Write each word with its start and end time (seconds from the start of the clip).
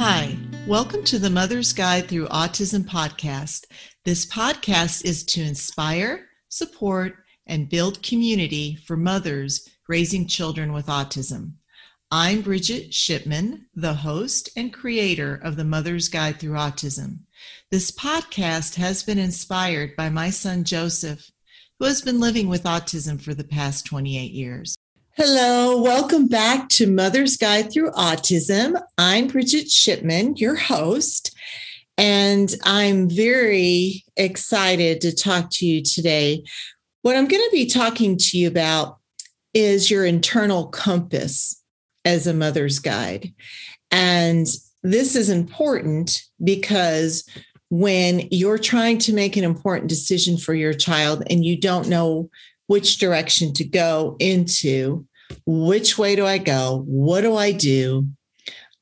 Hi, 0.00 0.38
welcome 0.68 1.02
to 1.06 1.18
the 1.18 1.28
Mother's 1.28 1.72
Guide 1.72 2.06
Through 2.06 2.28
Autism 2.28 2.84
podcast. 2.84 3.64
This 4.04 4.24
podcast 4.24 5.04
is 5.04 5.24
to 5.24 5.42
inspire, 5.42 6.28
support, 6.48 7.16
and 7.48 7.68
build 7.68 8.00
community 8.04 8.76
for 8.76 8.96
mothers 8.96 9.68
raising 9.88 10.28
children 10.28 10.72
with 10.72 10.86
autism. 10.86 11.54
I'm 12.12 12.42
Bridget 12.42 12.94
Shipman, 12.94 13.66
the 13.74 13.92
host 13.94 14.50
and 14.54 14.72
creator 14.72 15.34
of 15.34 15.56
the 15.56 15.64
Mother's 15.64 16.08
Guide 16.08 16.38
Through 16.38 16.54
Autism. 16.54 17.22
This 17.72 17.90
podcast 17.90 18.76
has 18.76 19.02
been 19.02 19.18
inspired 19.18 19.96
by 19.96 20.10
my 20.10 20.30
son 20.30 20.62
Joseph, 20.62 21.28
who 21.80 21.86
has 21.86 22.02
been 22.02 22.20
living 22.20 22.46
with 22.46 22.62
autism 22.62 23.20
for 23.20 23.34
the 23.34 23.42
past 23.42 23.84
28 23.86 24.30
years. 24.30 24.77
Hello, 25.20 25.82
welcome 25.82 26.28
back 26.28 26.68
to 26.68 26.86
Mother's 26.86 27.36
Guide 27.36 27.72
Through 27.72 27.90
Autism. 27.90 28.80
I'm 28.98 29.26
Bridget 29.26 29.68
Shipman, 29.68 30.36
your 30.36 30.54
host, 30.54 31.34
and 31.96 32.54
I'm 32.62 33.10
very 33.10 34.04
excited 34.16 35.00
to 35.00 35.12
talk 35.12 35.48
to 35.54 35.66
you 35.66 35.82
today. 35.82 36.44
What 37.02 37.16
I'm 37.16 37.26
going 37.26 37.42
to 37.42 37.50
be 37.50 37.66
talking 37.66 38.16
to 38.16 38.38
you 38.38 38.46
about 38.46 38.98
is 39.52 39.90
your 39.90 40.06
internal 40.06 40.68
compass 40.68 41.60
as 42.04 42.28
a 42.28 42.32
mother's 42.32 42.78
guide. 42.78 43.34
And 43.90 44.46
this 44.84 45.16
is 45.16 45.30
important 45.30 46.22
because 46.44 47.28
when 47.70 48.28
you're 48.30 48.56
trying 48.56 48.98
to 48.98 49.12
make 49.12 49.36
an 49.36 49.42
important 49.42 49.88
decision 49.88 50.38
for 50.38 50.54
your 50.54 50.74
child 50.74 51.24
and 51.28 51.44
you 51.44 51.60
don't 51.60 51.88
know 51.88 52.30
which 52.68 52.98
direction 52.98 53.52
to 53.54 53.64
go 53.64 54.14
into, 54.20 55.07
which 55.46 55.98
way 55.98 56.16
do 56.16 56.26
I 56.26 56.38
go? 56.38 56.84
What 56.86 57.22
do 57.22 57.36
I 57.36 57.52
do? 57.52 58.06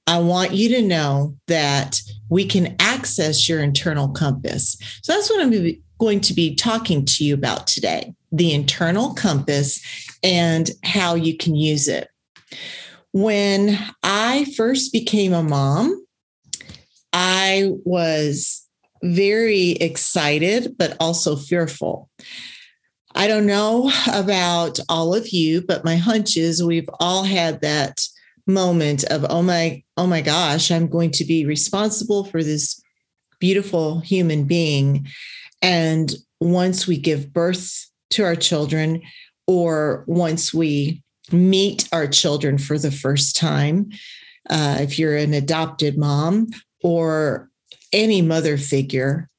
I 0.07 0.19
want 0.21 0.53
you 0.53 0.69
to 0.77 0.83
know 0.83 1.37
that 1.49 2.01
we 2.29 2.47
can 2.47 2.77
access 2.79 3.49
your 3.49 3.61
internal 3.61 4.09
compass. 4.09 4.77
So 5.03 5.13
that's 5.13 5.29
what 5.29 5.41
I'm 5.41 5.81
going 5.99 6.21
to 6.21 6.35
be 6.35 6.55
talking 6.55 7.05
to 7.05 7.25
you 7.25 7.35
about 7.35 7.67
today 7.67 8.15
the 8.33 8.53
internal 8.53 9.15
compass 9.15 9.81
and 10.23 10.71
how 10.85 11.15
you 11.15 11.37
can 11.37 11.55
use 11.55 11.89
it. 11.89 12.09
When 13.13 13.79
I 14.03 14.47
first 14.57 14.93
became 14.93 15.33
a 15.33 15.43
mom, 15.43 16.05
I 17.13 17.71
was 17.85 18.67
very 19.03 19.71
excited, 19.71 20.77
but 20.77 20.97
also 21.01 21.37
fearful. 21.37 22.11
I 23.17 23.29
don't 23.29 23.47
know 23.47 23.91
about 24.13 24.79
all 24.91 25.15
of 25.15 25.29
you, 25.31 25.63
but 25.63 25.87
my 25.87 25.97
hunch 25.97 26.37
is 26.37 26.63
we've 26.63 26.91
all 27.01 27.25
had 27.25 27.63
that 27.63 28.07
moment 28.47 29.05
of, 29.05 29.25
oh 29.31 29.43
my, 29.43 29.83
oh 29.97 30.07
my 30.07 30.21
gosh, 30.21 30.71
I'm 30.71 30.87
going 30.87 31.11
to 31.13 31.25
be 31.25 31.47
responsible 31.47 32.25
for 32.25 32.45
this 32.45 32.79
beautiful 33.41 34.01
human 34.01 34.45
being. 34.45 35.07
And 35.63 36.15
once 36.41 36.87
we 36.87 36.99
give 36.99 37.33
birth 37.33 37.91
to 38.11 38.23
our 38.23 38.37
children, 38.37 39.01
or 39.47 40.05
once 40.07 40.53
we 40.53 41.03
meet 41.33 41.89
our 41.93 42.07
children 42.07 42.59
for 42.59 42.79
the 42.79 42.91
first 42.91 43.35
time, 43.35 43.89
uh, 44.51 44.77
if 44.81 44.99
you're 44.99 45.17
an 45.17 45.33
adopted 45.33 45.97
mom 45.97 46.49
or 46.83 47.49
any 47.95 48.21
mother 48.21 48.59
figure, 48.59 49.31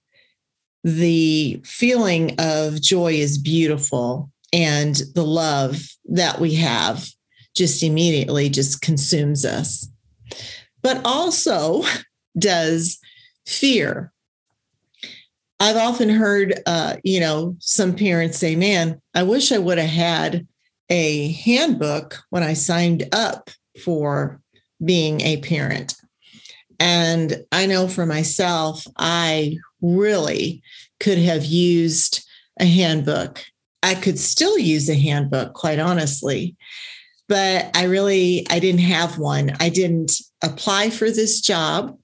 the 0.87 1.59
feeling 1.65 2.33
of 2.39 2.81
joy 2.81 3.11
is 3.11 3.37
beautiful 3.37 4.31
and 4.53 5.01
the 5.15 5.25
love 5.25 5.85
that 6.05 6.39
we 6.39 6.55
have 6.55 7.09
just 7.53 7.83
immediately 7.83 8.47
just 8.47 8.81
consumes 8.81 9.43
us. 9.43 9.89
But 10.81 11.01
also 11.03 11.83
does 12.39 12.99
fear. 13.45 14.13
I've 15.59 15.75
often 15.75 16.07
heard 16.07 16.57
uh, 16.65 16.95
you 17.03 17.19
know 17.19 17.57
some 17.59 17.93
parents 17.93 18.37
say 18.37 18.55
man 18.55 19.01
i 19.15 19.23
wish 19.23 19.51
i 19.51 19.57
would 19.57 19.79
have 19.79 19.89
had 19.89 20.47
a 20.89 21.31
handbook 21.31 22.19
when 22.29 22.43
i 22.43 22.53
signed 22.53 23.09
up 23.11 23.49
for 23.83 24.39
being 24.85 25.19
a 25.21 25.37
parent. 25.41 25.95
And 26.79 27.43
i 27.51 27.65
know 27.65 27.87
for 27.89 28.05
myself 28.05 28.85
i 28.97 29.57
really 29.81 30.61
could 30.99 31.17
have 31.17 31.45
used 31.45 32.25
a 32.59 32.65
handbook. 32.65 33.43
I 33.83 33.95
could 33.95 34.19
still 34.19 34.57
use 34.57 34.89
a 34.89 34.95
handbook, 34.95 35.53
quite 35.53 35.79
honestly, 35.79 36.55
but 37.29 37.69
I 37.75 37.83
really 37.83 38.45
I 38.49 38.59
didn't 38.59 38.81
have 38.81 39.17
one. 39.17 39.55
I 39.59 39.69
didn't 39.69 40.13
apply 40.43 40.89
for 40.89 41.11
this 41.11 41.41
job. 41.41 41.97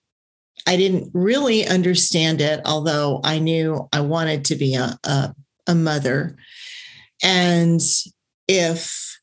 I 0.65 0.77
didn't 0.77 1.09
really 1.13 1.67
understand 1.67 2.39
it, 2.39 2.61
although 2.65 3.19
I 3.23 3.39
knew 3.39 3.87
I 3.91 4.01
wanted 4.01 4.45
to 4.45 4.55
be 4.55 4.75
a, 4.75 4.97
a, 5.03 5.35
a 5.67 5.75
mother. 5.75 6.37
And 7.21 7.81
if 8.47 9.19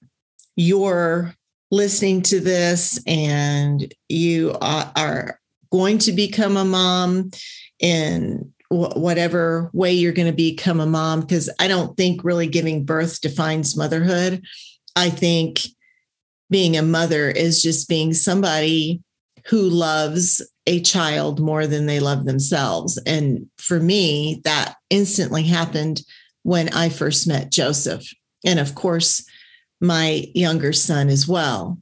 you're 0.57 1.35
listening 1.71 2.23
to 2.23 2.41
this 2.41 3.03
and 3.07 3.93
you 4.09 4.57
are, 4.61 4.93
are 4.97 5.40
going 5.71 5.99
to 5.99 6.13
become 6.13 6.57
a 6.57 6.65
mom 6.65 7.31
in 7.79 8.53
whatever 8.69 9.69
way 9.73 9.93
you're 9.93 10.13
going 10.13 10.29
to 10.29 10.33
become 10.33 10.79
a 10.79 10.87
mom 10.87 11.21
because 11.21 11.51
i 11.59 11.67
don't 11.67 11.97
think 11.97 12.23
really 12.23 12.47
giving 12.47 12.85
birth 12.85 13.21
defines 13.21 13.77
motherhood. 13.77 14.43
I 14.97 15.11
think 15.11 15.61
being 16.51 16.77
a 16.77 16.83
mother 16.83 17.31
is 17.31 17.63
just 17.63 17.89
being 17.89 18.13
somebody 18.13 19.03
who 19.47 19.63
loves 19.63 20.43
a 20.67 20.81
child 20.83 21.41
more 21.41 21.67
than 21.67 21.87
they 21.87 22.01
love 22.01 22.25
themselves. 22.25 22.99
And 23.07 23.49
for 23.57 23.81
me 23.81 24.41
that 24.45 24.75
instantly 24.91 25.45
happened 25.45 26.03
when 26.43 26.69
i 26.71 26.89
first 26.89 27.27
met 27.27 27.53
joseph 27.53 28.09
and 28.45 28.59
of 28.59 28.75
course 28.75 29.25
my 29.81 30.27
younger 30.35 30.73
son 30.73 31.09
as 31.09 31.27
well. 31.27 31.79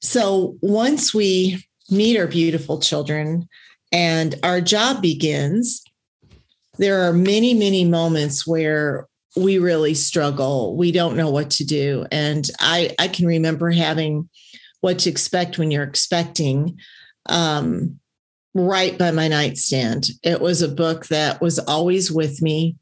So 0.00 0.56
once 0.60 1.14
we 1.14 1.64
meet 1.92 2.18
our 2.18 2.26
beautiful 2.26 2.80
children 2.80 3.48
and 3.92 4.34
our 4.42 4.60
job 4.60 5.02
begins 5.02 5.84
there 6.78 7.02
are 7.02 7.12
many, 7.12 7.54
many 7.54 7.84
moments 7.84 8.46
where 8.46 9.06
we 9.36 9.58
really 9.58 9.94
struggle. 9.94 10.76
We 10.76 10.92
don't 10.92 11.16
know 11.16 11.30
what 11.30 11.50
to 11.50 11.64
do. 11.64 12.06
And 12.10 12.48
I, 12.60 12.94
I 12.98 13.08
can 13.08 13.26
remember 13.26 13.70
having 13.70 14.28
what 14.80 15.00
to 15.00 15.10
expect 15.10 15.58
when 15.58 15.70
you're 15.70 15.84
expecting 15.84 16.78
um, 17.28 17.98
right 18.54 18.98
by 18.98 19.10
my 19.10 19.28
nightstand. 19.28 20.08
It 20.22 20.40
was 20.40 20.60
a 20.60 20.68
book 20.68 21.06
that 21.06 21.40
was 21.40 21.58
always 21.58 22.10
with 22.10 22.42
me. 22.42 22.76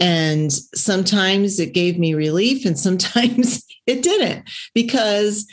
And 0.00 0.52
sometimes 0.52 1.58
it 1.58 1.74
gave 1.74 1.98
me 1.98 2.14
relief 2.14 2.64
and 2.64 2.78
sometimes 2.78 3.64
it 3.86 4.02
didn't 4.02 4.48
because 4.74 5.46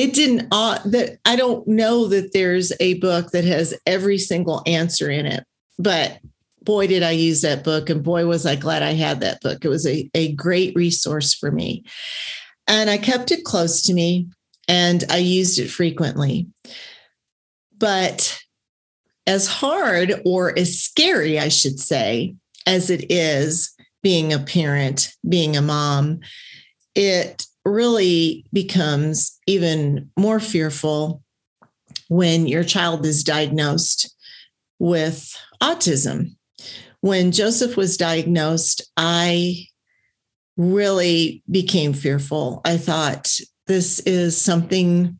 it 0.00 0.14
didn't 0.14 0.48
uh, 0.50 0.78
that 0.86 1.18
I 1.26 1.36
don't 1.36 1.68
know 1.68 2.06
that 2.08 2.32
there's 2.32 2.72
a 2.80 2.94
book 2.94 3.32
that 3.32 3.44
has 3.44 3.78
every 3.86 4.16
single 4.16 4.62
answer 4.64 5.10
in 5.10 5.26
it, 5.26 5.44
but 5.78 6.20
boy, 6.62 6.86
did 6.86 7.02
I 7.02 7.10
use 7.10 7.42
that 7.42 7.64
book. 7.64 7.90
And 7.90 8.02
boy, 8.02 8.24
was 8.24 8.46
I 8.46 8.56
glad 8.56 8.82
I 8.82 8.92
had 8.92 9.20
that 9.20 9.42
book. 9.42 9.62
It 9.62 9.68
was 9.68 9.86
a, 9.86 10.10
a 10.14 10.32
great 10.32 10.74
resource 10.74 11.34
for 11.34 11.50
me. 11.50 11.84
And 12.66 12.88
I 12.88 12.96
kept 12.96 13.30
it 13.30 13.44
close 13.44 13.82
to 13.82 13.94
me 13.94 14.28
and 14.68 15.04
I 15.10 15.18
used 15.18 15.58
it 15.58 15.68
frequently. 15.68 16.46
But 17.76 18.40
as 19.26 19.46
hard 19.46 20.14
or 20.24 20.58
as 20.58 20.78
scary, 20.78 21.38
I 21.38 21.48
should 21.48 21.78
say, 21.78 22.36
as 22.66 22.88
it 22.88 23.10
is 23.10 23.74
being 24.02 24.32
a 24.32 24.38
parent, 24.38 25.12
being 25.28 25.56
a 25.56 25.62
mom, 25.62 26.20
it 26.94 27.44
really 27.64 28.44
becomes 28.52 29.38
even 29.46 30.10
more 30.16 30.40
fearful 30.40 31.22
when 32.08 32.46
your 32.46 32.64
child 32.64 33.04
is 33.06 33.22
diagnosed 33.22 34.14
with 34.78 35.36
autism 35.62 36.34
when 37.00 37.32
Joseph 37.32 37.76
was 37.76 37.96
diagnosed, 37.96 38.82
I 38.96 39.66
really 40.56 41.42
became 41.50 41.92
fearful. 41.92 42.60
I 42.64 42.76
thought, 42.76 43.30
this 43.66 44.00
is 44.00 44.40
something 44.40 45.18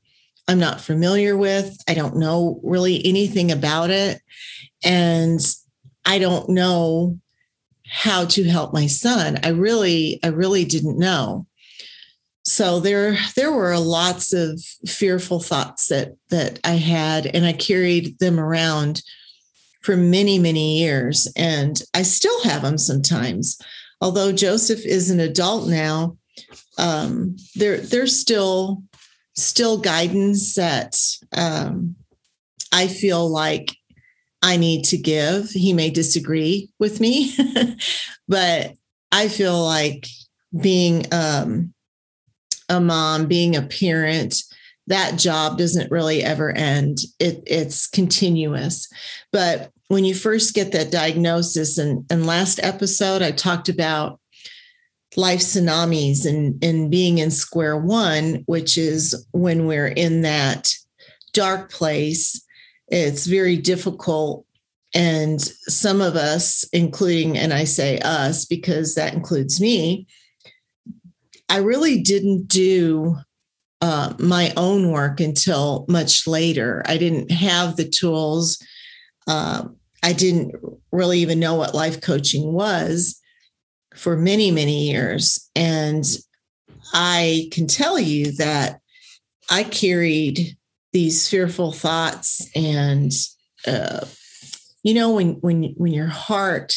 I'm 0.48 0.58
not 0.58 0.80
familiar 0.80 1.36
with. 1.36 1.76
I 1.88 1.94
don't 1.94 2.16
know 2.16 2.60
really 2.62 3.04
anything 3.04 3.50
about 3.50 3.90
it. 3.90 4.20
And 4.82 5.40
I 6.04 6.18
don't 6.18 6.48
know 6.50 7.18
how 7.86 8.24
to 8.24 8.44
help 8.44 8.72
my 8.72 8.86
son. 8.86 9.38
I 9.42 9.48
really, 9.48 10.20
I 10.22 10.28
really 10.28 10.64
didn't 10.64 10.98
know. 10.98 11.46
So 12.50 12.80
there, 12.80 13.16
there 13.36 13.52
were 13.52 13.78
lots 13.78 14.32
of 14.32 14.60
fearful 14.84 15.38
thoughts 15.38 15.86
that 15.86 16.16
that 16.30 16.58
I 16.64 16.72
had, 16.72 17.26
and 17.26 17.46
I 17.46 17.52
carried 17.52 18.18
them 18.18 18.40
around 18.40 19.02
for 19.82 19.96
many, 19.96 20.36
many 20.40 20.80
years. 20.80 21.32
And 21.36 21.80
I 21.94 22.02
still 22.02 22.42
have 22.42 22.62
them 22.62 22.76
sometimes. 22.76 23.56
Although 24.00 24.32
Joseph 24.32 24.84
is 24.84 25.10
an 25.10 25.20
adult 25.20 25.68
now, 25.68 26.16
um, 26.76 27.36
there, 27.54 27.78
there's 27.78 28.18
still 28.18 28.82
still 29.36 29.78
guidance 29.78 30.56
that 30.56 30.98
um, 31.32 31.94
I 32.72 32.88
feel 32.88 33.28
like 33.28 33.76
I 34.42 34.56
need 34.56 34.86
to 34.86 34.98
give. 34.98 35.50
He 35.50 35.72
may 35.72 35.90
disagree 35.90 36.68
with 36.80 36.98
me, 36.98 37.32
but 38.28 38.72
I 39.12 39.28
feel 39.28 39.62
like 39.62 40.08
being 40.60 41.06
um, 41.12 41.72
a 42.70 42.80
mom, 42.80 43.26
being 43.26 43.54
a 43.54 43.62
parent, 43.62 44.36
that 44.86 45.18
job 45.18 45.58
doesn't 45.58 45.90
really 45.90 46.22
ever 46.22 46.50
end. 46.52 46.98
It, 47.18 47.42
it's 47.46 47.86
continuous. 47.86 48.88
But 49.30 49.70
when 49.88 50.04
you 50.04 50.14
first 50.14 50.54
get 50.54 50.72
that 50.72 50.90
diagnosis, 50.90 51.76
and, 51.76 52.06
and 52.10 52.26
last 52.26 52.60
episode, 52.62 53.22
I 53.22 53.32
talked 53.32 53.68
about 53.68 54.20
life 55.16 55.40
tsunamis 55.40 56.24
and, 56.24 56.62
and 56.64 56.90
being 56.90 57.18
in 57.18 57.30
square 57.30 57.76
one, 57.76 58.42
which 58.46 58.78
is 58.78 59.26
when 59.32 59.66
we're 59.66 59.88
in 59.88 60.22
that 60.22 60.72
dark 61.32 61.70
place. 61.70 62.44
It's 62.88 63.26
very 63.26 63.56
difficult. 63.56 64.46
And 64.94 65.40
some 65.40 66.00
of 66.00 66.16
us, 66.16 66.64
including, 66.72 67.38
and 67.38 67.52
I 67.52 67.64
say 67.64 67.98
us 68.00 68.44
because 68.44 68.94
that 68.94 69.14
includes 69.14 69.60
me, 69.60 70.06
I 71.50 71.58
really 71.58 72.00
didn't 72.00 72.46
do 72.46 73.16
uh, 73.80 74.14
my 74.18 74.52
own 74.56 74.90
work 74.90 75.20
until 75.20 75.84
much 75.88 76.26
later. 76.26 76.82
I 76.86 76.96
didn't 76.96 77.30
have 77.30 77.76
the 77.76 77.88
tools. 77.88 78.62
Uh, 79.26 79.64
I 80.02 80.12
didn't 80.12 80.54
really 80.92 81.18
even 81.18 81.40
know 81.40 81.54
what 81.56 81.74
life 81.74 82.00
coaching 82.00 82.52
was 82.52 83.20
for 83.94 84.16
many, 84.16 84.50
many 84.50 84.88
years. 84.90 85.50
And 85.54 86.04
I 86.92 87.48
can 87.52 87.66
tell 87.66 87.98
you 87.98 88.32
that 88.36 88.80
I 89.50 89.64
carried 89.64 90.56
these 90.92 91.28
fearful 91.28 91.72
thoughts 91.72 92.48
and 92.54 93.12
uh, 93.66 94.04
you 94.82 94.94
know 94.94 95.12
when 95.12 95.34
when 95.34 95.74
when 95.76 95.92
your 95.92 96.08
heart 96.08 96.74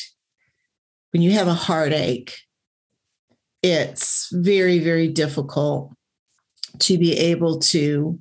when 1.12 1.22
you 1.22 1.32
have 1.32 1.48
a 1.48 1.54
heartache 1.54 2.38
it's 3.64 4.30
very, 4.34 4.80
very 4.80 5.08
difficult 5.08 5.94
to 6.80 6.98
be 6.98 7.18
able 7.18 7.60
to 7.60 8.20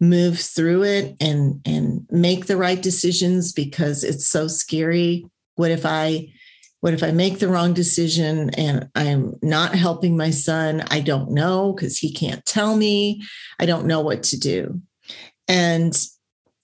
move 0.00 0.40
through 0.40 0.82
it 0.82 1.14
and 1.20 1.60
and 1.64 2.04
make 2.10 2.46
the 2.46 2.56
right 2.56 2.82
decisions 2.82 3.52
because 3.52 4.02
it's 4.02 4.26
so 4.26 4.48
scary. 4.48 5.24
What 5.54 5.70
if 5.70 5.86
i 5.86 6.28
what 6.80 6.92
if 6.92 7.04
i 7.04 7.12
make 7.12 7.38
the 7.38 7.46
wrong 7.46 7.72
decision 7.72 8.50
and 8.56 8.88
i'm 8.96 9.34
not 9.42 9.76
helping 9.76 10.16
my 10.16 10.30
son? 10.30 10.82
I 10.90 11.00
don't 11.00 11.30
know 11.30 11.72
because 11.72 11.98
he 11.98 12.12
can't 12.12 12.44
tell 12.44 12.76
me. 12.76 13.22
I 13.60 13.66
don't 13.66 13.86
know 13.86 14.00
what 14.00 14.24
to 14.24 14.38
do. 14.38 14.80
And 15.46 15.96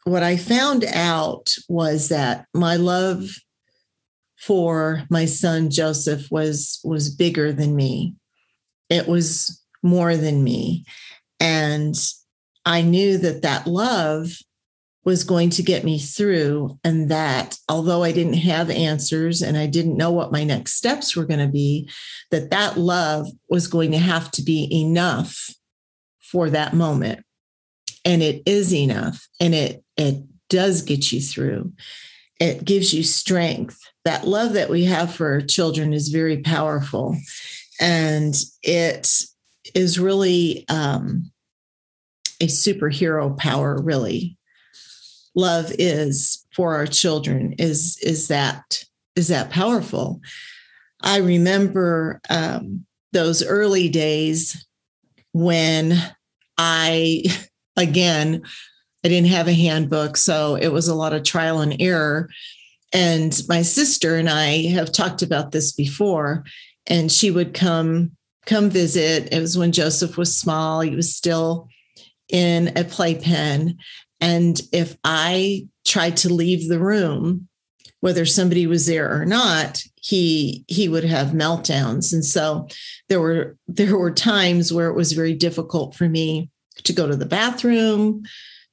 what 0.02 0.24
i 0.24 0.36
found 0.36 0.84
out 0.84 1.54
was 1.68 2.08
that 2.08 2.46
my 2.52 2.74
love 2.74 3.30
for 4.38 5.04
my 5.10 5.24
son 5.24 5.70
Joseph 5.70 6.30
was 6.30 6.80
was 6.84 7.14
bigger 7.14 7.52
than 7.52 7.74
me. 7.74 8.14
It 8.88 9.06
was 9.06 9.62
more 9.82 10.16
than 10.16 10.44
me. 10.44 10.84
And 11.40 11.94
I 12.64 12.82
knew 12.82 13.18
that 13.18 13.42
that 13.42 13.66
love 13.66 14.32
was 15.04 15.24
going 15.24 15.48
to 15.48 15.62
get 15.62 15.84
me 15.84 15.98
through 15.98 16.78
and 16.84 17.10
that 17.10 17.56
although 17.68 18.02
I 18.02 18.12
didn't 18.12 18.34
have 18.34 18.68
answers 18.68 19.40
and 19.40 19.56
I 19.56 19.66
didn't 19.66 19.96
know 19.96 20.10
what 20.10 20.32
my 20.32 20.44
next 20.44 20.74
steps 20.74 21.16
were 21.16 21.24
going 21.24 21.40
to 21.40 21.50
be 21.50 21.88
that 22.30 22.50
that 22.50 22.76
love 22.76 23.26
was 23.48 23.68
going 23.68 23.92
to 23.92 23.98
have 23.98 24.30
to 24.32 24.42
be 24.42 24.68
enough 24.70 25.48
for 26.20 26.50
that 26.50 26.74
moment. 26.74 27.24
And 28.04 28.22
it 28.22 28.42
is 28.44 28.74
enough 28.74 29.26
and 29.40 29.54
it 29.54 29.82
it 29.96 30.24
does 30.48 30.82
get 30.82 31.10
you 31.10 31.20
through. 31.20 31.72
It 32.38 32.64
gives 32.64 32.92
you 32.92 33.02
strength 33.02 33.80
that 34.08 34.26
love 34.26 34.54
that 34.54 34.70
we 34.70 34.86
have 34.86 35.14
for 35.14 35.32
our 35.32 35.40
children 35.42 35.92
is 35.92 36.08
very 36.08 36.38
powerful. 36.38 37.14
And 37.78 38.34
it 38.62 39.22
is 39.74 39.98
really 39.98 40.64
um, 40.70 41.30
a 42.40 42.46
superhero 42.46 43.36
power, 43.36 43.78
really. 43.78 44.38
Love 45.34 45.70
is 45.78 46.46
for 46.54 46.74
our 46.74 46.86
children 46.86 47.52
is 47.58 47.98
is 48.02 48.28
that 48.28 48.82
is 49.14 49.28
that 49.28 49.50
powerful. 49.50 50.22
I 51.02 51.18
remember 51.18 52.22
um, 52.30 52.86
those 53.12 53.44
early 53.44 53.90
days 53.90 54.66
when 55.34 56.02
I 56.56 57.24
again 57.76 58.40
I 59.04 59.08
didn't 59.08 59.28
have 59.28 59.48
a 59.48 59.52
handbook, 59.52 60.16
so 60.16 60.54
it 60.54 60.68
was 60.68 60.88
a 60.88 60.94
lot 60.94 61.12
of 61.12 61.24
trial 61.24 61.60
and 61.60 61.76
error. 61.78 62.30
And 62.92 63.40
my 63.48 63.62
sister 63.62 64.16
and 64.16 64.28
I 64.28 64.68
have 64.68 64.92
talked 64.92 65.22
about 65.22 65.52
this 65.52 65.72
before, 65.72 66.44
and 66.86 67.12
she 67.12 67.30
would 67.30 67.54
come 67.54 68.12
come 68.46 68.70
visit. 68.70 69.32
It 69.32 69.40
was 69.40 69.58
when 69.58 69.72
Joseph 69.72 70.16
was 70.16 70.36
small. 70.36 70.80
He 70.80 70.96
was 70.96 71.14
still 71.14 71.68
in 72.30 72.72
a 72.76 72.84
playpen. 72.84 73.76
And 74.20 74.60
if 74.72 74.96
I 75.04 75.68
tried 75.86 76.16
to 76.18 76.32
leave 76.32 76.68
the 76.68 76.80
room, 76.80 77.48
whether 78.00 78.24
somebody 78.24 78.66
was 78.66 78.86
there 78.86 79.20
or 79.20 79.26
not, 79.26 79.82
he 80.00 80.64
he 80.68 80.88
would 80.88 81.04
have 81.04 81.28
meltdowns. 81.28 82.12
And 82.12 82.24
so 82.24 82.68
there 83.08 83.20
were 83.20 83.56
there 83.68 83.96
were 83.96 84.10
times 84.10 84.72
where 84.72 84.88
it 84.88 84.96
was 84.96 85.12
very 85.12 85.34
difficult 85.34 85.94
for 85.94 86.08
me 86.08 86.50
to 86.84 86.92
go 86.92 87.06
to 87.06 87.16
the 87.16 87.26
bathroom, 87.26 88.22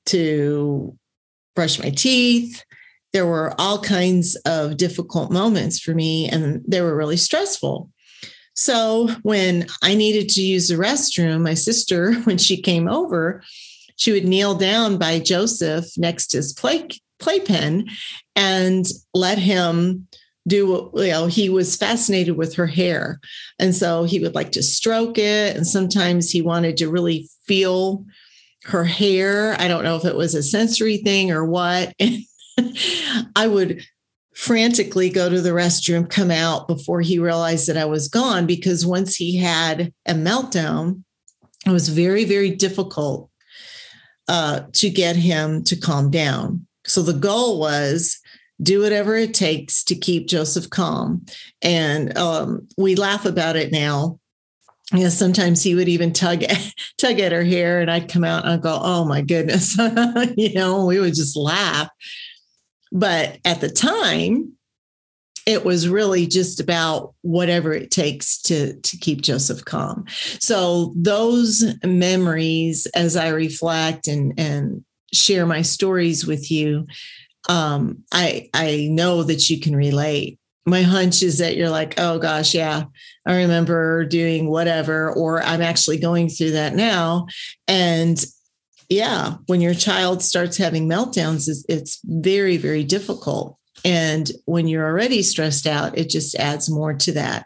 to 0.08 0.98
brush 1.56 1.80
my 1.80 1.90
teeth, 1.90 2.64
there 3.16 3.26
were 3.26 3.54
all 3.58 3.80
kinds 3.80 4.36
of 4.46 4.76
difficult 4.76 5.32
moments 5.32 5.80
for 5.80 5.96
me, 5.96 6.28
and 6.28 6.62
they 6.68 6.82
were 6.82 6.98
really 6.98 7.16
stressful. 7.16 7.90
So 8.56 9.08
when 9.22 9.68
I 9.82 9.96
needed 9.96 10.28
to 10.32 10.42
use 10.42 10.68
the 10.68 10.76
restroom, 10.76 11.42
my 11.42 11.54
sister, 11.54 12.14
when 12.26 12.38
she 12.38 12.62
came 12.62 12.90
over, 12.90 13.42
she 13.96 14.12
would 14.12 14.28
kneel 14.28 14.54
down 14.54 14.98
by 14.98 15.20
Joseph 15.20 15.86
next 15.98 16.28
to 16.28 16.38
his 16.38 16.52
play 16.52 16.90
playpen 17.18 17.88
and 18.36 18.86
let 19.14 19.38
him 19.38 20.10
do 20.46 20.68
what 20.68 21.06
you 21.06 21.12
know 21.12 21.28
he 21.28 21.48
was 21.50 21.78
fascinated 21.78 22.36
with 22.36 22.54
her 22.56 22.68
hair. 22.68 23.22
And 23.60 23.74
so 23.74 24.04
he 24.04 24.20
would 24.20 24.36
like 24.36 24.52
to 24.52 24.62
stroke 24.62 25.18
it 25.18 25.56
and 25.56 25.66
sometimes 25.66 26.30
he 26.30 26.42
wanted 26.42 26.76
to 26.78 26.92
really 26.92 27.30
feel 27.48 28.04
her 28.66 28.84
hair. 28.84 29.56
I 29.58 29.70
don't 29.70 29.86
know 29.86 29.96
if 29.96 30.04
it 30.04 30.18
was 30.18 30.36
a 30.36 30.44
sensory 30.44 30.98
thing 30.98 31.32
or 31.32 31.46
what 31.46 31.94
I 33.36 33.48
would 33.48 33.84
frantically 34.36 35.10
go 35.10 35.30
to 35.30 35.42
the 35.42 35.52
restroom, 35.52 36.10
come 36.10 36.30
out 36.30 36.68
before 36.68 37.02
he 37.02 37.20
realized 37.20 37.68
that 37.68 37.78
I 37.78 37.86
was 37.86 38.08
gone 38.08 38.46
because 38.46 38.86
once 38.86 39.16
he 39.16 39.38
had 39.38 39.94
a 40.06 40.14
meltdown, 40.14 41.04
it 41.66 41.72
was 41.72 41.90
very, 41.90 42.26
very 42.26 42.52
difficult 42.52 43.30
uh, 44.28 44.62
to 44.74 44.90
get 44.90 45.16
him 45.16 45.64
to 45.64 45.76
calm 45.76 46.12
down. 46.12 46.68
So 46.86 47.02
the 47.02 47.14
goal 47.14 47.60
was 47.60 48.20
do 48.62 48.82
whatever 48.82 49.16
it 49.16 49.34
takes 49.34 49.84
to 49.86 49.96
keep 49.96 50.28
Joseph 50.28 50.70
calm. 50.70 51.26
And 51.62 52.18
um, 52.18 52.68
we 52.78 52.96
laugh 52.96 53.26
about 53.26 53.56
it 53.56 53.72
now. 53.72 54.20
You 54.94 55.10
sometimes 55.10 55.64
he 55.64 55.74
would 55.74 55.90
even 55.90 56.14
tug 56.14 56.44
at, 56.44 56.74
tug 56.98 57.20
at 57.20 57.32
her 57.32 57.44
hair, 57.44 57.82
and 57.82 57.90
I'd 57.90 58.12
come 58.12 58.24
out 58.24 58.44
and 58.44 58.54
I'd 58.54 58.62
go, 58.62 58.80
"Oh 58.80 59.04
my 59.04 59.22
goodness!" 59.22 59.76
you 60.38 60.54
know, 60.54 60.86
we 60.86 61.00
would 61.00 61.16
just 61.16 61.36
laugh 61.36 61.90
but 62.96 63.40
at 63.44 63.60
the 63.60 63.70
time, 63.70 64.54
it 65.46 65.64
was 65.64 65.88
really 65.88 66.26
just 66.26 66.60
about 66.60 67.14
whatever 67.22 67.74
it 67.74 67.92
takes 67.92 68.42
to 68.44 68.80
to 68.80 68.98
keep 68.98 69.22
Joseph 69.22 69.64
calm. 69.66 70.06
So 70.40 70.94
those 70.96 71.64
memories, 71.84 72.88
as 72.96 73.16
I 73.16 73.28
reflect 73.28 74.08
and 74.08 74.34
and 74.40 74.84
share 75.14 75.46
my 75.46 75.62
stories 75.62 76.26
with 76.26 76.50
you, 76.50 76.88
um, 77.50 78.04
I 78.12 78.50
I 78.54 78.88
know 78.90 79.24
that 79.24 79.50
you 79.50 79.60
can 79.60 79.76
relate. 79.76 80.40
My 80.66 80.82
hunch 80.82 81.22
is 81.22 81.38
that 81.40 81.58
you're 81.58 81.70
like, 81.70 82.00
oh 82.00 82.18
gosh, 82.18 82.56
yeah, 82.56 82.86
I 83.28 83.36
remember 83.36 84.06
doing 84.06 84.50
whatever, 84.50 85.12
or 85.12 85.44
I'm 85.44 85.62
actually 85.62 85.98
going 85.98 86.30
through 86.30 86.52
that 86.52 86.74
now, 86.74 87.28
and 87.68 88.24
yeah, 88.90 89.36
when 89.48 89.62
your 89.62 89.74
child 89.74 90.22
starts 90.22 90.58
having 90.58 90.88
meltdowns, 90.88 91.48
it's, 91.48 91.66
it's 91.68 92.00
very, 92.04 92.58
very 92.58 92.84
difficult. 92.84 93.58
And 93.84 94.32
when 94.46 94.68
you're 94.68 94.86
already 94.86 95.22
stressed 95.22 95.68
out, 95.68 95.98
it 95.98 96.10
just 96.10 96.36
adds 96.36 96.70
more 96.70 96.94
to 96.94 97.12
that. 97.14 97.46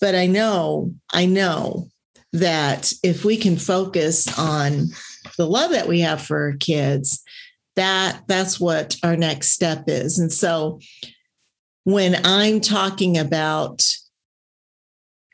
But 0.00 0.14
I 0.14 0.26
know, 0.26 0.94
I 1.12 1.26
know 1.26 1.88
that 2.32 2.92
if 3.02 3.24
we 3.24 3.36
can 3.36 3.56
focus 3.56 4.38
on 4.38 4.88
the 5.38 5.46
love 5.46 5.70
that 5.70 5.88
we 5.88 6.00
have 6.00 6.20
for 6.20 6.38
our 6.38 6.56
kids, 6.56 7.22
that 7.74 8.22
that's 8.26 8.60
what 8.60 8.96
our 9.02 9.16
next 9.16 9.52
step 9.52 9.84
is. 9.86 10.18
And 10.18 10.32
so 10.32 10.80
when 11.84 12.16
I'm 12.24 12.60
talking 12.60 13.16
about 13.16 13.84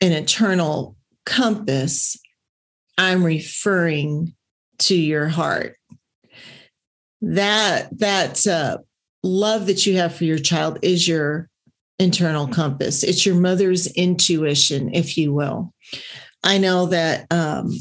an 0.00 0.12
eternal 0.12 0.96
compass, 1.24 2.16
I'm 2.98 3.24
referring 3.24 4.34
to 4.86 4.94
your 4.94 5.28
heart. 5.28 5.76
that 7.20 7.96
that 7.98 8.46
uh, 8.46 8.78
love 9.22 9.66
that 9.66 9.86
you 9.86 9.96
have 9.96 10.14
for 10.14 10.24
your 10.24 10.38
child 10.38 10.78
is 10.82 11.06
your 11.06 11.48
internal 11.98 12.48
compass. 12.48 13.04
It's 13.04 13.24
your 13.24 13.36
mother's 13.36 13.86
intuition, 13.86 14.92
if 14.92 15.16
you 15.16 15.32
will. 15.32 15.72
I 16.42 16.58
know 16.58 16.86
that 16.86 17.26
um, 17.30 17.72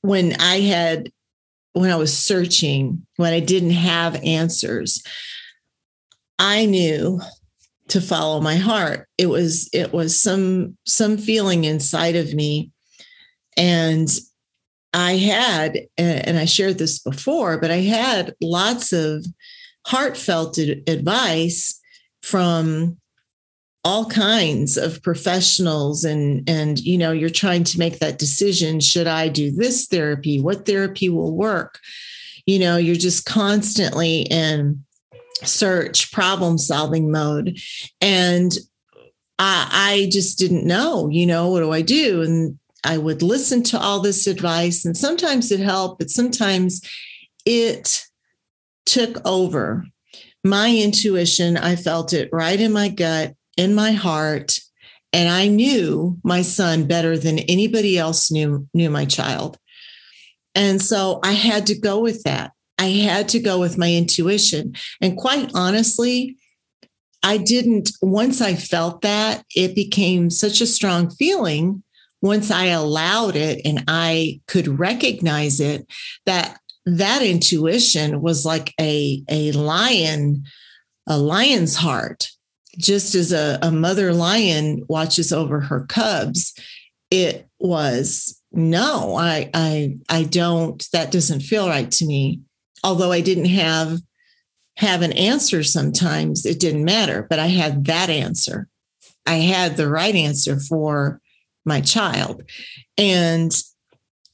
when 0.00 0.34
I 0.40 0.60
had, 0.60 1.10
when 1.74 1.90
I 1.90 1.96
was 1.96 2.16
searching, 2.16 3.06
when 3.16 3.34
I 3.34 3.40
didn't 3.40 3.72
have 3.72 4.22
answers, 4.24 5.02
I 6.38 6.64
knew 6.64 7.20
to 7.88 8.00
follow 8.00 8.40
my 8.40 8.56
heart. 8.56 9.06
It 9.18 9.26
was 9.26 9.68
it 9.74 9.92
was 9.92 10.18
some 10.18 10.78
some 10.86 11.18
feeling 11.18 11.64
inside 11.64 12.16
of 12.16 12.32
me, 12.32 12.70
and 13.58 14.08
I 14.92 15.12
had, 15.16 15.86
and 15.96 16.38
I 16.38 16.44
shared 16.44 16.78
this 16.78 16.98
before, 16.98 17.58
but 17.58 17.70
I 17.70 17.78
had 17.78 18.34
lots 18.42 18.92
of 18.92 19.24
heartfelt 19.86 20.58
advice 20.58 21.80
from 22.22 22.98
all 23.84 24.06
kinds 24.06 24.76
of 24.76 25.02
professionals 25.02 26.04
and 26.04 26.48
and 26.48 26.78
you 26.78 26.96
know 26.96 27.10
you're 27.10 27.28
trying 27.28 27.64
to 27.64 27.78
make 27.80 27.98
that 27.98 28.16
decision 28.18 28.78
should 28.78 29.08
i 29.08 29.28
do 29.28 29.50
this 29.50 29.86
therapy? 29.86 30.40
What 30.40 30.66
therapy 30.66 31.08
will 31.08 31.34
work? 31.34 31.80
You 32.46 32.60
know 32.60 32.76
you're 32.76 32.94
just 32.94 33.24
constantly 33.24 34.22
in 34.22 34.84
search 35.42 36.12
problem 36.12 36.58
solving 36.58 37.10
mode. 37.10 37.58
And 38.00 38.56
I, 39.40 39.68
I 39.72 40.08
just 40.12 40.38
didn't 40.38 40.64
know 40.64 41.08
you 41.08 41.26
know 41.26 41.50
what 41.50 41.60
do 41.60 41.72
i 41.72 41.82
do? 41.82 42.22
And 42.22 42.58
i 42.84 42.96
would 42.96 43.22
listen 43.22 43.62
to 43.62 43.78
all 43.78 44.00
this 44.00 44.26
advice 44.26 44.84
and 44.84 44.96
sometimes 44.96 45.50
it 45.50 45.60
helped 45.60 45.98
but 45.98 46.10
sometimes 46.10 46.80
it 47.44 48.04
took 48.86 49.24
over 49.26 49.84
my 50.44 50.74
intuition, 50.74 51.56
I 51.56 51.76
felt 51.76 52.12
it 52.12 52.28
right 52.32 52.58
in 52.60 52.72
my 52.72 52.88
gut, 52.88 53.34
in 53.56 53.74
my 53.74 53.92
heart. 53.92 54.58
And 55.12 55.28
I 55.28 55.48
knew 55.48 56.18
my 56.24 56.42
son 56.42 56.86
better 56.86 57.18
than 57.18 57.38
anybody 57.40 57.98
else 57.98 58.30
knew, 58.30 58.66
knew 58.72 58.90
my 58.90 59.04
child. 59.04 59.58
And 60.54 60.80
so 60.80 61.20
I 61.22 61.32
had 61.32 61.66
to 61.66 61.78
go 61.78 62.00
with 62.00 62.22
that. 62.24 62.52
I 62.78 62.86
had 62.86 63.28
to 63.30 63.38
go 63.38 63.60
with 63.60 63.78
my 63.78 63.92
intuition. 63.92 64.74
And 65.00 65.16
quite 65.16 65.50
honestly, 65.54 66.36
I 67.22 67.36
didn't, 67.36 67.90
once 68.00 68.40
I 68.40 68.54
felt 68.54 69.02
that, 69.02 69.44
it 69.54 69.74
became 69.74 70.28
such 70.30 70.60
a 70.60 70.66
strong 70.66 71.10
feeling. 71.10 71.84
Once 72.22 72.50
I 72.50 72.66
allowed 72.66 73.36
it 73.36 73.60
and 73.64 73.84
I 73.88 74.40
could 74.46 74.78
recognize 74.78 75.60
it, 75.60 75.86
that 76.24 76.58
that 76.86 77.22
intuition 77.22 78.22
was 78.22 78.44
like 78.44 78.72
a 78.80 79.22
a 79.28 79.52
lion 79.52 80.44
a 81.06 81.18
lion's 81.18 81.76
heart. 81.76 82.28
Just 82.78 83.14
as 83.14 83.32
a, 83.32 83.58
a 83.60 83.70
mother 83.70 84.14
lion 84.14 84.84
watches 84.88 85.32
over 85.32 85.60
her 85.60 85.84
cubs 85.86 86.54
it 87.10 87.46
was 87.58 88.40
no 88.52 89.16
i 89.16 89.50
i 89.52 89.94
i 90.08 90.22
don't 90.24 90.86
that 90.92 91.10
doesn't 91.10 91.40
feel 91.40 91.68
right 91.68 91.90
to 91.90 92.06
me. 92.06 92.40
Although 92.82 93.12
i 93.12 93.20
didn't 93.20 93.46
have 93.46 94.00
have 94.78 95.02
an 95.02 95.12
answer 95.12 95.62
sometimes 95.62 96.46
it 96.46 96.58
didn't 96.58 96.84
matter 96.84 97.26
but 97.28 97.38
i 97.38 97.48
had 97.48 97.84
that 97.84 98.08
answer. 98.08 98.68
I 99.26 99.34
had 99.34 99.76
the 99.76 99.88
right 99.88 100.14
answer 100.14 100.58
for 100.58 101.20
my 101.64 101.80
child 101.80 102.42
and 102.98 103.52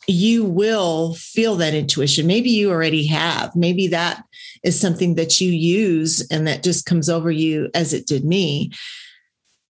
you 0.08 0.42
will 0.42 1.14
feel 1.14 1.56
that 1.56 1.74
intuition. 1.74 2.26
Maybe 2.26 2.48
you 2.48 2.70
already 2.70 3.06
have. 3.06 3.54
Maybe 3.54 3.88
that 3.88 4.24
is 4.64 4.80
something 4.80 5.16
that 5.16 5.40
you 5.40 5.50
use 5.50 6.26
and 6.30 6.46
that 6.48 6.62
just 6.62 6.86
comes 6.86 7.10
over 7.10 7.30
you 7.30 7.68
as 7.74 7.92
it 7.92 8.06
did 8.06 8.24
me. 8.24 8.72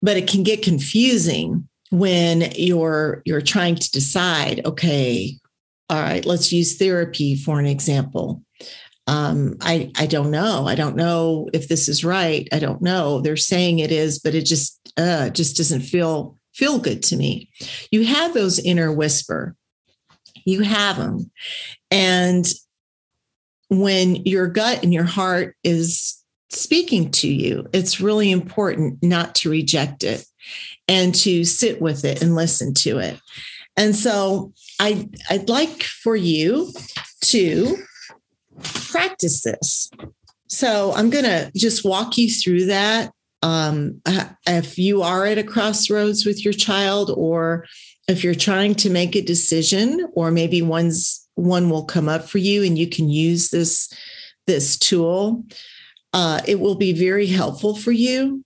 But 0.01 0.17
it 0.17 0.29
can 0.29 0.45
get 0.45 0.63
confusing 0.63 1.69
when 1.91 2.53
you're 2.57 3.23
you're 3.27 3.43
trying 3.43 3.75
to 3.75 3.91
decide, 3.91 4.65
okay, 4.65 5.37
all 5.91 6.01
right, 6.01 6.25
let's 6.25 6.53
use 6.53 6.79
therapy 6.79 7.35
for 7.35 7.59
an 7.59 7.67
example. 7.67 8.43
Um, 9.09 9.57
I 9.61 9.91
I 9.99 10.07
don't 10.07 10.31
know. 10.31 10.67
I 10.69 10.77
don't 10.77 10.95
know 10.95 11.51
if 11.53 11.69
this 11.69 11.89
is 11.89 12.05
right. 12.05 12.49
I 12.53 12.61
don't 12.61 12.81
know. 12.81 13.21
They're 13.21 13.37
saying 13.37 13.81
it 13.81 13.91
is, 13.91 14.21
but 14.21 14.37
it 14.37 14.47
just 14.47 14.93
uh, 14.97 15.31
just 15.31 15.57
doesn't 15.57 15.81
feel 15.81 16.39
feel 16.61 16.79
good 16.79 17.03
to 17.05 17.17
me. 17.17 17.51
You 17.91 18.05
have 18.05 18.35
those 18.35 18.59
inner 18.59 18.93
whisper 18.93 19.57
you 20.45 20.63
have 20.63 20.97
them. 20.97 21.31
And 21.91 22.47
when 23.69 24.17
your 24.27 24.49
gut 24.49 24.83
and 24.83 24.93
your 24.93 25.05
heart 25.05 25.57
is 25.65 26.23
speaking 26.51 27.11
to 27.13 27.29
you, 27.29 27.67
it's 27.73 28.01
really 28.01 28.31
important 28.31 29.03
not 29.03 29.35
to 29.37 29.51
reject 29.51 30.03
it 30.03 30.25
and 30.89 31.15
to 31.15 31.45
sit 31.45 31.81
with 31.81 32.05
it 32.05 32.23
and 32.23 32.35
listen 32.35 32.75
to 32.75 32.99
it. 32.99 33.19
And 33.77 33.95
so 33.95 34.53
I, 34.81 35.09
I'd 35.29 35.49
like 35.49 35.83
for 35.83 36.17
you 36.17 36.73
to 37.23 37.77
practice 38.91 39.43
this. 39.43 39.91
So 40.49 40.93
I'm 40.95 41.11
going 41.11 41.25
to 41.25 41.53
just 41.55 41.85
walk 41.85 42.19
you 42.19 42.29
through 42.29 42.67
that. 42.67 43.13
Um, 43.43 44.03
if 44.47 44.79
you 44.79 45.03
are 45.03 45.25
at 45.25 45.39
a 45.39 45.45
crossroads 45.45 46.27
with 46.27 46.45
your 46.45 46.53
child 46.53 47.11
or 47.17 47.67
if 48.07 48.23
you're 48.23 48.35
trying 48.35 48.75
to 48.77 48.91
make 48.91 49.17
a 49.17 49.23
decision 49.23 50.07
or 50.15 50.31
maybe 50.31 50.61
one's 50.61 51.27
one 51.37 51.71
will 51.71 51.85
come 51.85 52.09
up 52.09 52.29
for 52.29 52.39
you 52.39 52.63
and 52.63 52.79
you 52.79 52.87
can 52.87 53.09
use 53.09 53.51
this 53.51 53.91
this 54.47 54.79
tool 54.79 55.45
uh, 56.13 56.41
it 56.47 56.61
will 56.61 56.75
be 56.75 56.93
very 56.93 57.27
helpful 57.27 57.77
for 57.77 57.93
you. 57.93 58.45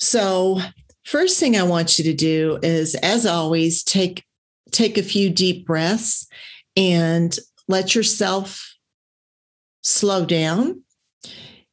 So 0.00 0.60
first 1.04 1.40
thing 1.40 1.56
i 1.56 1.62
want 1.62 1.98
you 1.98 2.04
to 2.04 2.12
do 2.12 2.58
is 2.62 2.94
as 2.96 3.24
always 3.24 3.82
take 3.82 4.22
take 4.70 4.98
a 4.98 5.02
few 5.02 5.30
deep 5.30 5.66
breaths 5.66 6.28
and 6.76 7.38
let 7.66 7.94
yourself 7.94 8.76
slow 9.82 10.26
down 10.26 10.82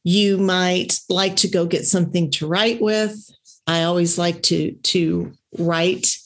you 0.08 0.38
might 0.38 1.00
like 1.08 1.34
to 1.34 1.48
go 1.48 1.66
get 1.66 1.84
something 1.84 2.30
to 2.30 2.46
write 2.46 2.80
with 2.80 3.14
i 3.66 3.82
always 3.82 4.16
like 4.18 4.42
to 4.42 4.72
to 4.82 5.32
write 5.58 6.16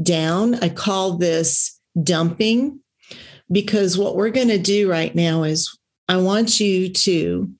down. 0.00 0.56
I 0.56 0.68
call 0.68 1.16
this 1.16 1.78
dumping 2.00 2.80
because 3.50 3.96
what 3.96 4.16
we're 4.16 4.30
going 4.30 4.48
to 4.48 4.58
do 4.58 4.90
right 4.90 5.14
now 5.14 5.44
is 5.44 5.76
I 6.08 6.18
want 6.18 6.60
you 6.60 6.92
to 6.92 7.50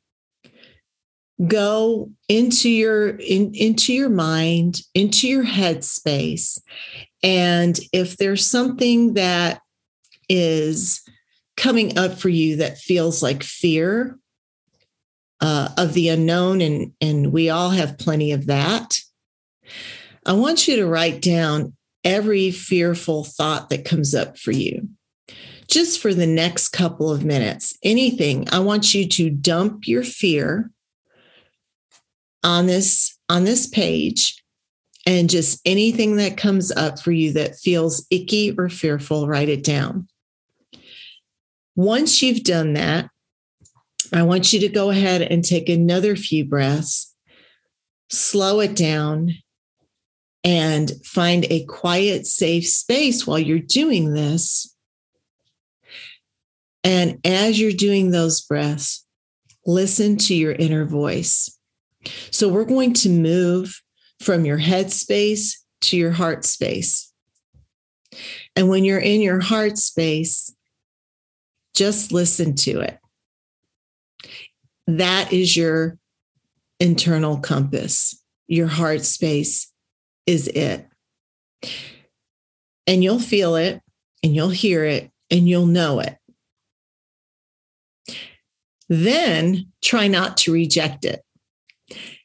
go 1.46 2.10
into 2.28 2.68
your 2.68 3.10
in, 3.16 3.54
into 3.54 3.92
your 3.92 4.08
mind, 4.08 4.80
into 4.94 5.28
your 5.28 5.44
headspace. 5.44 6.58
And 7.22 7.78
if 7.92 8.16
there's 8.16 8.46
something 8.46 9.14
that 9.14 9.60
is 10.28 11.02
coming 11.56 11.98
up 11.98 12.18
for 12.18 12.28
you 12.28 12.56
that 12.56 12.78
feels 12.78 13.22
like 13.22 13.42
fear 13.42 14.18
uh, 15.40 15.70
of 15.76 15.94
the 15.94 16.08
unknown, 16.08 16.60
and, 16.60 16.92
and 17.00 17.32
we 17.32 17.50
all 17.50 17.70
have 17.70 17.98
plenty 17.98 18.32
of 18.32 18.46
that, 18.46 18.98
I 20.24 20.32
want 20.32 20.66
you 20.66 20.76
to 20.76 20.86
write 20.86 21.22
down 21.22 21.74
every 22.04 22.50
fearful 22.50 23.24
thought 23.24 23.68
that 23.70 23.84
comes 23.84 24.14
up 24.14 24.38
for 24.38 24.52
you. 24.52 24.88
Just 25.68 26.00
for 26.00 26.14
the 26.14 26.26
next 26.26 26.68
couple 26.68 27.10
of 27.10 27.24
minutes, 27.24 27.76
anything, 27.82 28.48
I 28.52 28.60
want 28.60 28.94
you 28.94 29.08
to 29.08 29.30
dump 29.30 29.88
your 29.88 30.04
fear 30.04 30.70
on 32.44 32.66
this 32.66 33.18
on 33.28 33.44
this 33.44 33.66
page 33.66 34.40
and 35.04 35.28
just 35.28 35.60
anything 35.64 36.16
that 36.16 36.36
comes 36.36 36.70
up 36.72 37.00
for 37.00 37.10
you 37.10 37.32
that 37.32 37.56
feels 37.56 38.06
icky 38.10 38.54
or 38.56 38.68
fearful, 38.68 39.26
write 39.26 39.48
it 39.48 39.64
down. 39.64 40.08
Once 41.74 42.22
you've 42.22 42.44
done 42.44 42.72
that, 42.74 43.10
I 44.12 44.22
want 44.22 44.52
you 44.52 44.60
to 44.60 44.68
go 44.68 44.90
ahead 44.90 45.22
and 45.22 45.44
take 45.44 45.68
another 45.68 46.16
few 46.16 46.44
breaths, 46.44 47.14
slow 48.10 48.60
it 48.60 48.76
down, 48.76 49.32
and 50.44 50.92
find 51.04 51.44
a 51.50 51.64
quiet, 51.64 52.26
safe 52.26 52.68
space 52.68 53.26
while 53.26 53.38
you're 53.38 53.58
doing 53.58 54.14
this. 54.14 54.74
And 56.84 57.18
as 57.24 57.58
you're 57.58 57.72
doing 57.72 58.10
those 58.10 58.40
breaths, 58.42 59.04
listen 59.66 60.16
to 60.18 60.34
your 60.34 60.52
inner 60.52 60.84
voice. 60.84 61.58
So 62.30 62.48
we're 62.48 62.64
going 62.64 62.92
to 62.94 63.08
move 63.08 63.82
from 64.20 64.44
your 64.44 64.58
head 64.58 64.92
space 64.92 65.64
to 65.82 65.96
your 65.96 66.12
heart 66.12 66.44
space. 66.44 67.12
And 68.54 68.68
when 68.68 68.84
you're 68.84 69.00
in 69.00 69.20
your 69.20 69.40
heart 69.40 69.78
space, 69.78 70.54
just 71.74 72.12
listen 72.12 72.54
to 72.54 72.80
it. 72.80 72.98
That 74.86 75.32
is 75.32 75.56
your 75.56 75.98
internal 76.80 77.38
compass, 77.38 78.22
your 78.46 78.66
heart 78.68 79.04
space 79.04 79.72
is 80.26 80.48
it. 80.48 80.86
And 82.86 83.02
you'll 83.02 83.18
feel 83.18 83.56
it 83.56 83.80
and 84.22 84.34
you'll 84.34 84.50
hear 84.50 84.84
it 84.84 85.10
and 85.30 85.48
you'll 85.48 85.66
know 85.66 86.00
it. 86.00 86.16
then 88.88 89.66
try 89.82 90.06
not 90.06 90.36
to 90.36 90.52
reject 90.52 91.04
it 91.04 91.22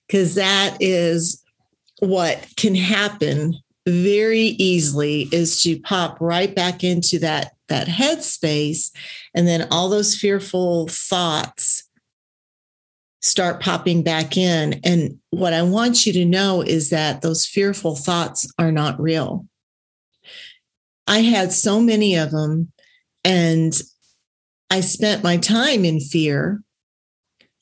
because 0.08 0.36
that 0.36 0.77
is 0.80 1.41
what 2.00 2.48
can 2.58 2.75
happen 2.75 3.56
very 3.88 4.39
easily 4.41 5.27
is 5.32 5.62
to 5.63 5.80
pop 5.80 6.18
right 6.22 6.56
back 6.56 6.84
into 6.84 7.18
that 7.20 7.53
that 7.68 7.88
headspace 7.88 8.91
and 9.34 9.48
then 9.48 9.68
all 9.72 9.89
those 9.89 10.15
fearful 10.15 10.88
thoughts 10.89 11.89
start 13.22 13.62
popping 13.62 14.04
back 14.04 14.36
in 14.36 14.80
and 14.84 15.18
what 15.30 15.54
i 15.54 15.62
want 15.62 16.06
you 16.06 16.13
to 16.13 16.25
know 16.25 16.62
is 16.62 16.90
that 16.90 17.22
those 17.22 17.46
fearful 17.46 17.96
thoughts 17.96 18.51
are 18.58 18.72
not 18.72 19.00
real 19.00 19.46
i 21.08 21.20
had 21.20 21.51
so 21.51 21.80
many 21.80 22.16
of 22.16 22.32
them 22.32 22.72
and 23.24 23.82
i 24.70 24.82
spent 24.82 25.24
my 25.24 25.38
time 25.38 25.86
in 25.86 26.00
fear 26.00 26.63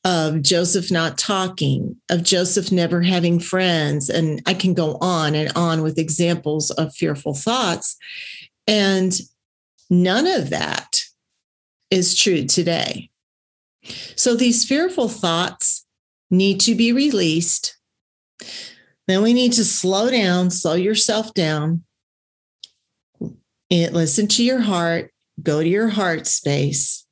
of 0.06 0.42
Joseph 0.42 0.92
not 0.92 1.18
talking, 1.18 1.96
of 2.10 2.24
Joseph 2.24 2.72
never 2.72 3.02
having 3.02 3.40
friends. 3.40 4.10
And 4.10 4.42
I 4.46 4.54
can 4.54 4.74
go 4.74 4.98
on 5.02 5.36
and 5.36 5.52
on 5.56 5.82
with 5.82 5.98
examples 5.98 6.72
of 6.72 6.96
fearful 6.96 7.34
thoughts. 7.34 7.98
And 8.66 9.14
none 9.90 10.28
of 10.28 10.52
that 10.52 11.02
is 11.92 12.18
true 12.18 12.46
today. 12.46 13.10
So 14.16 14.36
these 14.36 14.66
fearful 14.66 15.10
thoughts 15.10 15.86
need 16.30 16.60
to 16.62 16.76
be 16.76 16.92
released. 16.92 17.78
Then 19.08 19.24
we 19.24 19.34
need 19.34 19.54
to 19.54 19.66
slow 19.66 20.12
down, 20.12 20.52
slow 20.52 20.76
yourself 20.76 21.34
down, 21.34 21.84
and 23.72 23.94
listen 23.94 24.28
to 24.28 24.44
your 24.44 24.62
heart, 24.62 25.12
go 25.42 25.64
to 25.64 25.68
your 25.68 25.88
heart 25.88 26.28
space. 26.28 27.06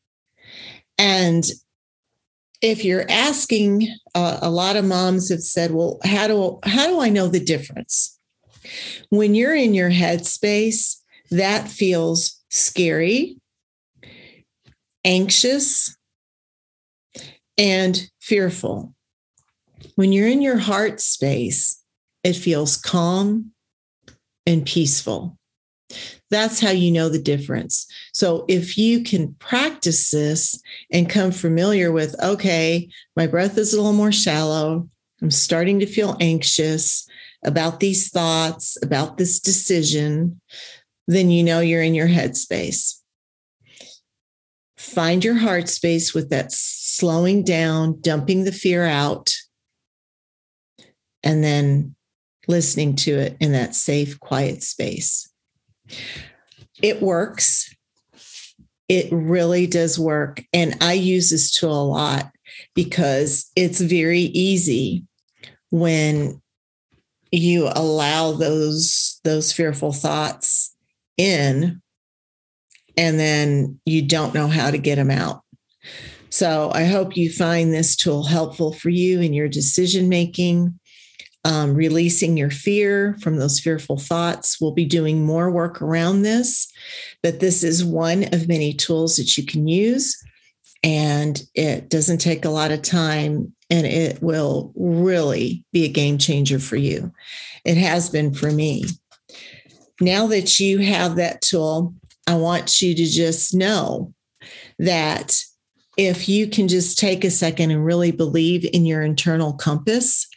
And 0.98 1.44
if 2.62 2.84
you're 2.84 3.10
asking, 3.10 3.88
uh, 4.16 4.40
a 4.42 4.50
lot 4.50 4.76
of 4.76 4.86
moms 4.86 5.30
have 5.30 5.42
said, 5.42 5.72
"Well, 5.72 6.00
how 6.04 6.28
do 6.28 6.60
how 6.64 6.88
do 6.88 7.00
I 7.00 7.10
know 7.10 7.28
the 7.28 7.40
difference?" 7.40 8.18
When 9.10 9.36
you're 9.36 9.56
in 9.56 9.74
your 9.74 9.90
head 9.90 10.26
space, 10.26 11.02
that 11.30 11.68
feels 11.68 12.42
scary, 12.50 13.38
anxious, 15.06 15.97
and 17.58 18.10
fearful. 18.22 18.94
When 19.96 20.12
you're 20.12 20.28
in 20.28 20.42
your 20.42 20.58
heart 20.58 21.02
space, 21.02 21.82
it 22.24 22.34
feels 22.34 22.78
calm 22.78 23.52
and 24.46 24.66
peaceful. 24.66 25.38
That's 26.30 26.60
how 26.60 26.72
you 26.72 26.92
know 26.92 27.10
the 27.10 27.22
difference. 27.22 27.88
So 28.12 28.44
if 28.48 28.78
you 28.78 29.04
can 29.04 29.34
practice 29.36 30.12
this 30.12 30.62
and 30.92 31.10
come 31.10 31.32
familiar 31.32 31.92
with, 31.92 32.22
okay, 32.22 32.90
my 33.16 33.28
breath 33.28 33.58
is 33.58 33.74
a 33.74 33.78
little 33.78 33.94
more 33.94 34.12
shallow. 34.12 34.90
I'm 35.22 35.32
starting 35.32 35.80
to 35.80 35.86
feel 35.86 36.18
anxious 36.20 37.08
about 37.44 37.80
these 37.80 38.10
thoughts, 38.10 38.78
about 38.84 39.18
this 39.18 39.40
decision, 39.40 40.42
then 41.08 41.30
you 41.30 41.44
know 41.44 41.62
you're 41.62 41.82
in 41.82 41.96
your 41.96 42.08
headspace. 42.08 43.00
Find 44.76 45.24
your 45.24 45.36
heart 45.36 45.70
space 45.70 46.14
with 46.14 46.30
that 46.30 46.52
slowing 46.98 47.44
down, 47.44 48.00
dumping 48.02 48.44
the 48.44 48.52
fear 48.52 48.86
out, 48.86 49.34
and 51.24 51.44
then 51.44 51.96
listening 52.48 52.96
to 52.96 53.18
it 53.18 53.38
in 53.40 53.52
that 53.52 53.76
safe, 53.76 54.20
quiet 54.20 54.64
space. 54.64 55.30
It 56.82 57.02
works. 57.02 57.74
It 58.88 59.12
really 59.12 59.68
does 59.68 60.00
work. 60.00 60.44
And 60.54 60.76
I 60.82 60.94
use 60.94 61.30
this 61.30 61.52
tool 61.52 61.82
a 61.82 61.84
lot 61.84 62.32
because 62.74 63.52
it's 63.56 63.82
very 63.82 64.22
easy 64.22 65.06
when 65.70 66.42
you 67.32 67.70
allow 67.76 68.32
those 68.32 69.20
those 69.26 69.52
fearful 69.52 69.92
thoughts 69.92 70.74
in 71.18 71.82
and 72.96 73.20
then 73.20 73.80
you 73.86 74.02
don't 74.02 74.34
know 74.34 74.48
how 74.48 74.72
to 74.72 74.78
get 74.78 74.96
them 74.96 75.12
out. 75.12 75.42
So 76.30 76.72
I 76.74 76.86
hope 76.86 77.16
you 77.16 77.32
find 77.32 77.74
this 77.74 77.96
tool 77.96 78.24
helpful 78.24 78.74
for 78.74 78.90
you 78.90 79.22
in 79.22 79.34
your 79.34 79.48
decision 79.48 80.10
making 80.10 80.78
um, 81.48 81.76
releasing 81.76 82.36
your 82.36 82.50
fear 82.50 83.16
from 83.22 83.38
those 83.38 83.58
fearful 83.58 83.98
thoughts. 83.98 84.60
We'll 84.60 84.74
be 84.74 84.86
doing 84.86 85.26
more 85.26 85.50
work 85.50 85.82
around 85.82 86.24
this, 86.24 86.70
but 87.24 87.40
this 87.40 87.64
is 87.64 87.86
one 87.86 88.26
of 88.34 88.50
many 88.50 88.74
tools 88.74 89.16
that 89.16 89.38
you 89.38 89.46
can 89.46 89.66
use. 89.66 90.22
And 90.84 91.42
it 91.56 91.90
doesn't 91.90 92.18
take 92.18 92.44
a 92.44 92.50
lot 92.50 92.72
of 92.72 92.82
time 92.82 93.54
and 93.70 93.88
it 93.88 94.22
will 94.22 94.74
really 94.76 95.64
be 95.72 95.86
a 95.86 95.90
game 95.90 96.18
changer 96.18 96.60
for 96.60 96.76
you. 96.76 97.14
It 97.64 97.78
has 97.78 98.10
been 98.10 98.34
for 98.34 98.52
me. 98.52 98.84
Now 100.02 100.28
that 100.28 100.60
you 100.60 100.80
have 100.80 101.16
that 101.16 101.42
tool, 101.42 101.94
I 102.28 102.36
want 102.36 102.82
you 102.82 102.94
to 102.94 103.06
just 103.06 103.54
know 103.54 104.14
that 104.80 105.42
if 105.98 106.30
you 106.30 106.48
can 106.48 106.68
just 106.68 107.00
take 107.00 107.24
a 107.24 107.32
second 107.32 107.72
and 107.72 107.84
really 107.84 108.12
believe 108.12 108.64
in 108.72 108.86
your 108.86 109.02
internal 109.02 109.54
compass, 109.54 110.28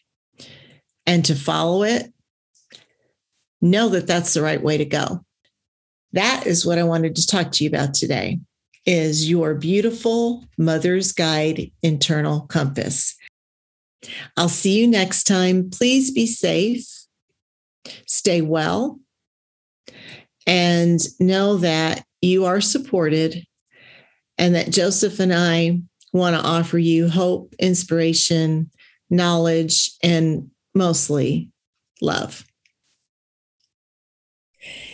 and 1.07 1.25
to 1.27 1.35
follow 1.35 1.83
it, 1.83 2.13
know 3.61 3.89
that 3.91 4.07
that's 4.07 4.35
the 4.35 4.43
right 4.43 4.63
way 4.63 4.79
to 4.79 4.85
go. 4.85 5.25
That 6.13 6.47
is 6.47 6.65
what 6.65 6.79
I 6.79 6.83
wanted 6.83 7.15
to 7.17 7.27
talk 7.27 7.53
to 7.53 7.65
you 7.65 7.71
about 7.71 7.95
today 7.95 8.41
is 8.87 9.29
your 9.29 9.55
beautiful 9.55 10.47
mother's 10.57 11.13
guide 11.13 11.71
internal 11.83 12.41
compass. 12.43 13.15
I'll 14.37 14.49
see 14.49 14.81
you 14.81 14.87
next 14.87 15.25
time. 15.25 15.69
Please 15.69 16.11
be 16.11 16.27
safe, 16.27 16.87
stay 18.07 18.41
well, 18.41 18.99
and 20.47 20.99
know 21.21 21.59
that 21.59 22.05
you 22.23 22.47
are 22.47 22.63
supported 22.63 23.45
and 24.41 24.55
that 24.55 24.71
Joseph 24.71 25.21
and 25.21 25.35
I 25.35 25.83
want 26.15 26.35
to 26.35 26.43
offer 26.43 26.79
you 26.79 27.11
hope, 27.11 27.55
inspiration, 27.59 28.71
knowledge, 29.11 29.91
and 30.03 30.51
mostly 30.75 31.51
love. 32.01 32.47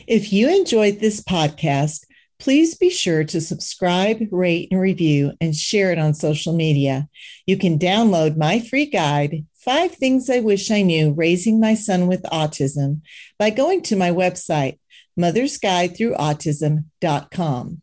If 0.08 0.32
you 0.32 0.48
enjoyed 0.48 0.98
this 0.98 1.22
podcast, 1.22 2.06
please 2.40 2.74
be 2.74 2.90
sure 2.90 3.22
to 3.22 3.40
subscribe, 3.40 4.20
rate, 4.32 4.66
and 4.72 4.80
review, 4.80 5.34
and 5.40 5.54
share 5.54 5.92
it 5.92 6.00
on 6.00 6.12
social 6.12 6.52
media. 6.52 7.08
You 7.46 7.56
can 7.56 7.78
download 7.78 8.36
my 8.36 8.58
free 8.58 8.86
guide, 8.86 9.46
Five 9.54 9.92
Things 9.92 10.28
I 10.28 10.40
Wish 10.40 10.72
I 10.72 10.82
Knew 10.82 11.12
Raising 11.12 11.60
My 11.60 11.74
Son 11.74 12.08
with 12.08 12.24
Autism, 12.24 13.02
by 13.38 13.50
going 13.50 13.82
to 13.82 13.94
my 13.94 14.10
website, 14.10 14.80
mothersguidethroughautism.com. 15.18 17.82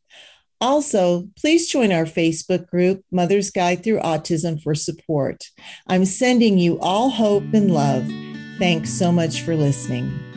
Also, 0.63 1.27
please 1.35 1.67
join 1.67 1.91
our 1.91 2.05
Facebook 2.05 2.67
group, 2.67 3.03
Mother's 3.11 3.51
Guide 3.51 3.83
Through 3.83 3.99
Autism, 3.99 4.63
for 4.63 4.73
support. 4.73 5.43
I'm 5.87 6.05
sending 6.05 6.57
you 6.57 6.79
all 6.79 7.09
hope 7.09 7.43
and 7.53 7.69
love. 7.69 8.07
Thanks 8.59 8.89
so 8.89 9.11
much 9.11 9.41
for 9.41 9.57
listening. 9.57 10.32